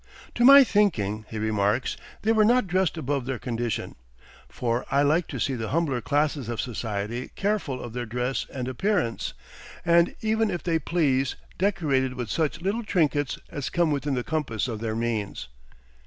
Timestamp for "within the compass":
13.91-14.67